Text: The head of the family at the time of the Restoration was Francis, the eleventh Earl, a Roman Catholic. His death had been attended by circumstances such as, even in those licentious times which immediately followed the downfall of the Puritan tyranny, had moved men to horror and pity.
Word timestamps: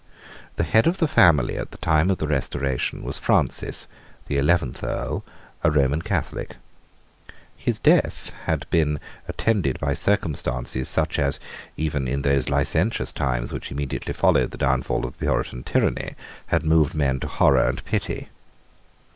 The 0.55 0.63
head 0.63 0.87
of 0.87 0.97
the 0.97 1.07
family 1.07 1.57
at 1.59 1.69
the 1.69 1.77
time 1.77 2.09
of 2.09 2.17
the 2.17 2.27
Restoration 2.27 3.03
was 3.03 3.19
Francis, 3.19 3.85
the 4.25 4.39
eleventh 4.39 4.83
Earl, 4.83 5.23
a 5.63 5.69
Roman 5.69 6.01
Catholic. 6.01 6.55
His 7.55 7.77
death 7.77 8.31
had 8.45 8.65
been 8.71 8.99
attended 9.27 9.79
by 9.79 9.93
circumstances 9.93 10.89
such 10.89 11.19
as, 11.19 11.39
even 11.77 12.07
in 12.07 12.23
those 12.23 12.49
licentious 12.49 13.11
times 13.13 13.53
which 13.53 13.69
immediately 13.71 14.13
followed 14.15 14.49
the 14.49 14.57
downfall 14.57 15.05
of 15.05 15.11
the 15.19 15.25
Puritan 15.27 15.61
tyranny, 15.61 16.15
had 16.47 16.65
moved 16.65 16.95
men 16.95 17.19
to 17.19 17.27
horror 17.27 17.69
and 17.69 17.85
pity. 17.85 18.29